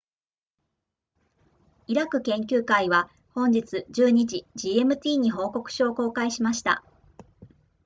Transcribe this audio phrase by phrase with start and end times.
[1.85, 6.83] イラク研究会は本日12時 gmt に報告書を公開しました